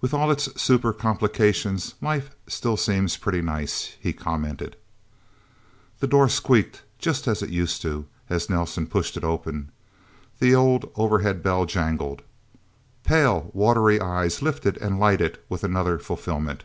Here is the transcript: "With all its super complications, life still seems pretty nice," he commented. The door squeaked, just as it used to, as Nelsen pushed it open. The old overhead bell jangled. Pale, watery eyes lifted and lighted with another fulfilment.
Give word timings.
"With 0.00 0.12
all 0.12 0.32
its 0.32 0.60
super 0.60 0.92
complications, 0.92 1.94
life 2.02 2.34
still 2.48 2.76
seems 2.76 3.16
pretty 3.16 3.40
nice," 3.40 3.94
he 4.00 4.12
commented. 4.12 4.74
The 6.00 6.08
door 6.08 6.28
squeaked, 6.28 6.82
just 6.98 7.28
as 7.28 7.40
it 7.40 7.50
used 7.50 7.80
to, 7.82 8.06
as 8.28 8.50
Nelsen 8.50 8.88
pushed 8.88 9.16
it 9.16 9.22
open. 9.22 9.70
The 10.40 10.56
old 10.56 10.90
overhead 10.96 11.40
bell 11.40 11.66
jangled. 11.66 12.22
Pale, 13.04 13.52
watery 13.54 14.00
eyes 14.00 14.42
lifted 14.42 14.76
and 14.78 14.98
lighted 14.98 15.38
with 15.48 15.62
another 15.62 16.00
fulfilment. 16.00 16.64